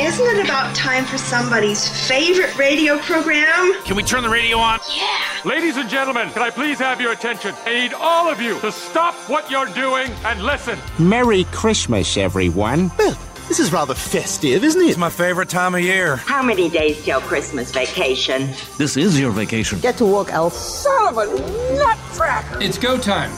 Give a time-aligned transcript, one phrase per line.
[0.00, 3.82] Isn't it about time for somebody's favorite radio program?
[3.82, 4.78] Can we turn the radio on?
[4.94, 5.08] Yeah.
[5.44, 7.52] Ladies and gentlemen, can I please have your attention?
[7.66, 10.78] I need all of you to stop what you're doing and listen.
[11.00, 12.92] Merry Christmas, everyone.
[12.96, 14.86] Well, this is rather festive, isn't it?
[14.86, 16.14] It's my favorite time of year.
[16.14, 18.50] How many days till Christmas vacation?
[18.78, 19.80] This is your vacation.
[19.80, 20.52] Get to work, Elf.
[20.52, 22.62] Son of a nutcracker!
[22.62, 23.32] It's go time.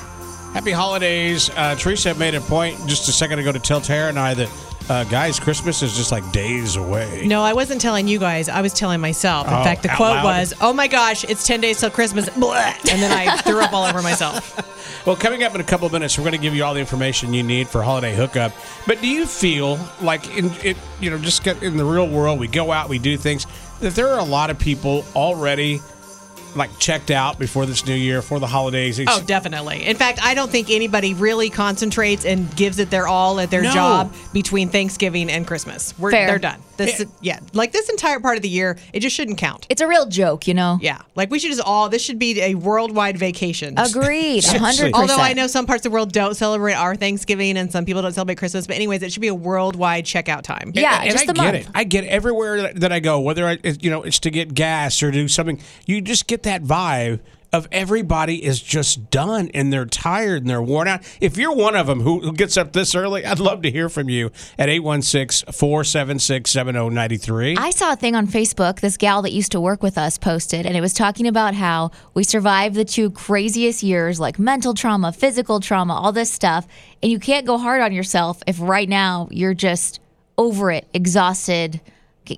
[0.53, 1.49] Happy holidays.
[1.57, 4.51] Uh, Teresa made a point just a second ago to tell Tara and I that,
[4.91, 7.23] uh, guys, Christmas is just like days away.
[7.25, 8.49] No, I wasn't telling you guys.
[8.49, 9.47] I was telling myself.
[9.47, 10.25] In Oh, fact, the quote loud.
[10.25, 13.85] was, "Oh my gosh, it's ten days till Christmas," and then I threw up all
[13.85, 14.67] over myself.
[15.07, 16.81] Well, coming up in a couple of minutes, we're going to give you all the
[16.81, 18.53] information you need for holiday hookup.
[18.87, 22.39] But do you feel like in it, you know, just get in the real world,
[22.39, 23.47] we go out, we do things,
[23.81, 25.81] that there are a lot of people already
[26.57, 29.01] like checked out before this new year, for the holidays?
[29.07, 29.85] Oh, definitely.
[29.87, 33.63] In fact, I don't think anybody really concentrates and gives it their all at their
[33.63, 33.73] No.
[33.73, 35.95] job between Thanksgiving and Christmas.
[35.99, 36.27] We're Fair.
[36.27, 36.61] they're done.
[36.77, 39.67] This yeah, like this entire part of the year, it just shouldn't count.
[39.69, 40.79] It's a real joke, you know?
[40.81, 41.91] Yeah, like we should just all.
[41.91, 43.75] This should be a worldwide vacation.
[43.79, 44.45] Agreed.
[44.45, 44.93] 100%.
[44.95, 48.01] Although I know some parts of the world don't celebrate our Thanksgiving and some people
[48.01, 50.73] don't celebrate Christmas, but anyways, it should be a worldwide checkout time.
[50.75, 51.57] Yeah, and just I the get month.
[51.57, 51.69] it.
[51.75, 55.03] I get everywhere that- that I go, whether I, you know, it's to get gas
[55.03, 55.61] or do something.
[55.85, 57.21] You just get that vibe
[57.53, 61.01] of everybody is just done and they're tired and they're worn out.
[61.21, 64.09] If you're one of them who, gets up this early, I'd love to hear from
[64.09, 67.59] you at 816-476-7093.
[67.59, 68.79] I saw a thing on Facebook.
[68.81, 71.91] This gal that used to work with us posted, and it was talking about how
[72.15, 76.69] we survived the two craziest years, like mental trauma, physical trauma, all this stuff.
[77.03, 79.99] And you can't go hard on yourself if right now you're just
[80.39, 81.81] over it, exhausted,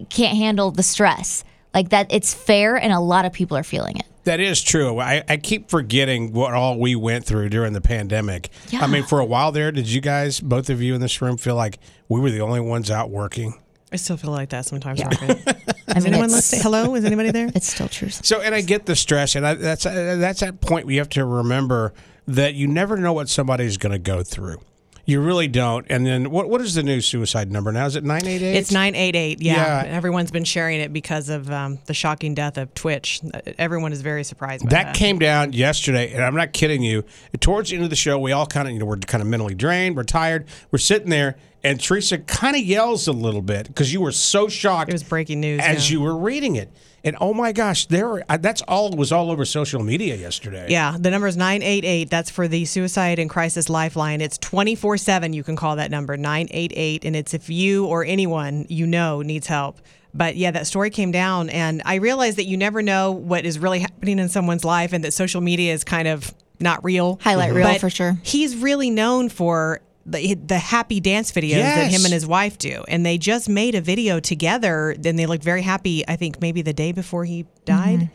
[0.09, 1.45] can't handle the stress.
[1.75, 4.05] Like that, it's fair, and a lot of people are feeling it.
[4.25, 5.01] That is true.
[5.01, 8.51] I, I keep forgetting what all we went through during the pandemic.
[8.71, 8.83] Yeah.
[8.83, 11.37] I mean, for a while there, did you guys, both of you in this room,
[11.37, 11.79] feel like
[12.09, 13.59] we were the only ones out working?
[13.93, 15.01] I still feel like that sometimes.
[15.01, 15.07] Yeah.
[15.09, 15.43] Rocket.
[15.89, 16.63] I Is mean, anyone it's, listening?
[16.63, 17.51] Hello, is anybody there?
[17.55, 18.09] it's still true.
[18.11, 21.25] So, and I get the stress, and I, that's that's that point we have to
[21.25, 21.93] remember
[22.27, 24.61] that you never know what somebody's going to go through.
[25.05, 25.85] You really don't.
[25.89, 27.87] And then, what what is the new suicide number now?
[27.87, 28.57] Is it nine eight eight?
[28.57, 29.41] It's 988.
[29.41, 29.55] Yeah.
[29.85, 29.91] Yeah.
[29.91, 33.21] Everyone's been sharing it because of um, the shocking death of Twitch.
[33.59, 34.85] Everyone is very surprised by that.
[34.85, 37.05] That came down yesterday, and I'm not kidding you.
[37.41, 39.27] Towards the end of the show, we all kind of, you know, we're kind of
[39.29, 43.69] mentally drained, we're tired, we're sitting there, and Teresa kind of yells a little bit
[43.69, 44.91] because you were so shocked.
[44.91, 45.61] It was breaking news.
[45.63, 45.95] as yeah.
[45.95, 46.71] you were reading it,
[47.05, 50.67] and oh my gosh, there were, that's all was all over social media yesterday.
[50.69, 52.11] Yeah, the number is 988.
[52.11, 54.21] That's for the Suicide and Crisis Lifeline.
[54.21, 55.33] It's 24 7.
[55.33, 57.05] You can call that number, 988.
[57.05, 59.81] And it's if you or anyone you know needs help.
[60.15, 63.59] But yeah, that story came down, and I realized that you never know what is
[63.59, 67.19] really happening in someone's life and that social media is kind of not real.
[67.23, 68.19] Highlight reel But for sure.
[68.23, 69.81] He's really known for.
[70.05, 72.85] The, the happy dance videos that him and his wife do.
[72.89, 74.91] And they just made a video together.
[74.91, 78.11] and they looked very happy, I think maybe the day before he died.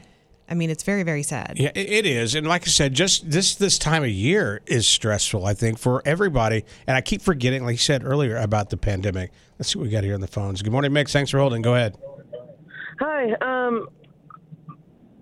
[0.49, 1.53] I mean, it's very, very sad.
[1.57, 4.87] Yeah, it it is, and like I said, just this this time of year is
[4.87, 5.45] stressful.
[5.45, 9.31] I think for everybody, and I keep forgetting, like you said earlier, about the pandemic.
[9.59, 10.61] Let's see what we got here on the phones.
[10.61, 11.11] Good morning, Mix.
[11.11, 11.61] Thanks for holding.
[11.61, 11.97] Go ahead.
[12.99, 13.33] Hi.
[13.41, 13.89] Um,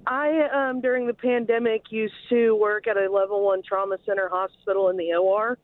[0.06, 4.90] I um, during the pandemic used to work at a level one trauma center hospital
[4.90, 5.58] in the OR,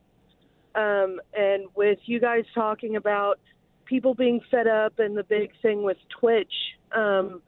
[0.76, 3.40] um, and with you guys talking about
[3.86, 6.54] people being fed up and the big thing with Twitch,
[6.96, 7.42] um,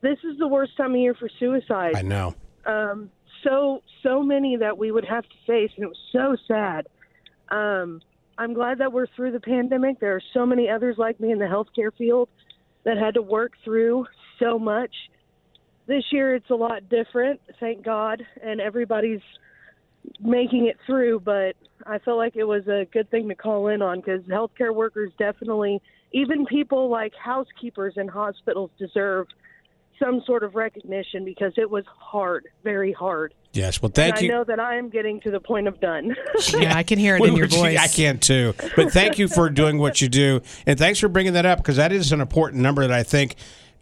[0.00, 1.96] this is the worst time of year for suicide.
[1.96, 2.34] I know.
[2.66, 3.10] um,
[3.44, 6.86] so so many that we would have to face, and it was so sad.
[7.50, 8.00] Um,
[8.36, 9.98] I'm glad that we're through the pandemic.
[10.00, 12.28] There are so many others like me in the healthcare field
[12.84, 14.06] that had to work through
[14.38, 14.94] so much.
[15.86, 19.22] This year, it's a lot different, thank God, and everybody's
[20.20, 21.20] making it through.
[21.20, 24.74] But I feel like it was a good thing to call in on because healthcare
[24.74, 25.80] workers definitely,
[26.12, 29.26] even people like housekeepers in hospitals, deserve
[29.98, 33.34] some sort of recognition because it was hard, very hard.
[33.52, 33.82] Yes.
[33.82, 34.32] Well, thank and you.
[34.32, 36.14] I know that I am getting to the point of done.
[36.50, 37.78] Yeah, I can hear it We in your were- voice.
[37.78, 38.54] I can too.
[38.76, 41.76] But thank you for doing what you do, and thanks for bringing that up because
[41.76, 43.34] that is an important number that I think.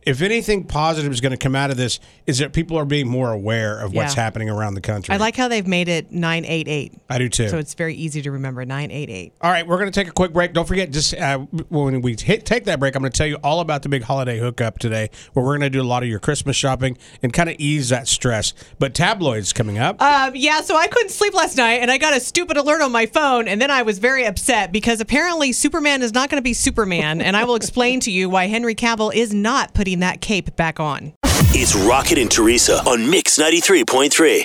[0.06, 3.08] If anything positive is going to come out of this, is that people are being
[3.08, 4.22] more aware of what's Yeah.
[4.22, 5.12] happening around the country.
[5.12, 6.92] I like how they've made it 988.
[7.10, 7.48] I do too.
[7.48, 9.32] So it's very easy to remember 988.
[9.42, 10.52] All right, we're going to take a quick break.
[10.52, 11.38] Don't forget, just uh,
[11.68, 14.04] when we hit, take that break, I'm going to tell you all about the big
[14.04, 17.32] holiday hookup today, where we're going to do a lot of your Christmas shopping and
[17.32, 18.54] kind of ease that stress.
[18.78, 20.00] But tabloids coming up.
[20.00, 22.92] Um, yeah, so I couldn't sleep last night and I got a stupid alert on
[22.92, 26.42] my phone and then I was very upset because apparently Superman is not going to
[26.44, 30.54] be Superman and I will explain to you why Henry Cavill is not that cape
[30.56, 31.12] back on.
[31.58, 34.44] It's Rocket and Teresa on Mix 93.3.